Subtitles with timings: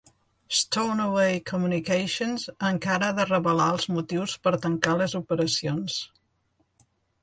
[0.59, 6.05] Stornoway Communications encara ha de revelar els motius per tancar les operacions.